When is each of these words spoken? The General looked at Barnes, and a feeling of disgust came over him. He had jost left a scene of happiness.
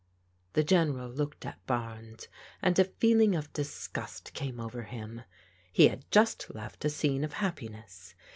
The 0.53 0.63
General 0.63 1.07
looked 1.11 1.45
at 1.45 1.63
Barnes, 1.67 2.27
and 2.59 2.79
a 2.79 2.85
feeling 2.85 3.35
of 3.35 3.53
disgust 3.53 4.33
came 4.33 4.59
over 4.59 4.81
him. 4.81 5.21
He 5.71 5.89
had 5.89 6.09
jost 6.09 6.47
left 6.55 6.83
a 6.83 6.89
scene 6.89 7.23
of 7.23 7.33
happiness. 7.33 8.15